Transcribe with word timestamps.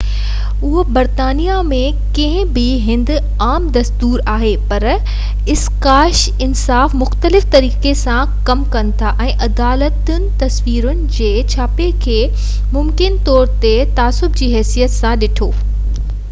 اهو 0.67 0.83
برطانيا 0.95 1.57
۾ 1.73 1.81
ڪنهن 2.19 2.47
ٻي 2.55 2.63
هنڌ 2.85 3.11
عام 3.47 3.67
دستور 3.75 4.23
آهي 4.33 4.53
پر 4.71 4.85
اسڪاٽس 5.55 6.23
انصاف 6.47 6.95
مختلف 7.03 7.45
طريقي 7.57 7.93
سان 8.01 8.33
ڪم 8.49 8.65
ڪن 8.77 8.91
ٿا 9.03 9.13
۽ 9.27 9.37
عدالتن 9.51 10.27
تصويرن 10.45 11.07
جي 11.21 11.31
ڇاپي 11.55 11.91
کي 12.09 12.19
ممڪن 12.79 13.23
طور 13.31 13.55
تي 13.65 13.77
تعصب 14.01 14.41
جي 14.43 14.53
حيثيت 14.59 14.99
سان 15.01 15.25
ڏٺو 15.29 15.55